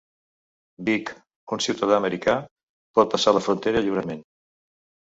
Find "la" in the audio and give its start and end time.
3.39-3.47